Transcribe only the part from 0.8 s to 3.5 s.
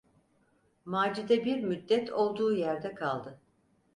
Macide bir müddet olduğu yerde kaldı.